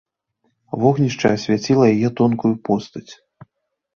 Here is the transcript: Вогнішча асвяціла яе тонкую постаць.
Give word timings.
Вогнішча 0.83 1.27
асвяціла 1.37 1.85
яе 1.95 2.09
тонкую 2.21 2.51
постаць. 2.69 3.07